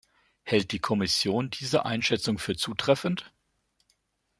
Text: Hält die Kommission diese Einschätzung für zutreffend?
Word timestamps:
Hält 0.41 0.71
die 0.71 0.79
Kommission 0.79 1.51
diese 1.51 1.85
Einschätzung 1.85 2.39
für 2.39 2.55
zutreffend? 2.57 3.31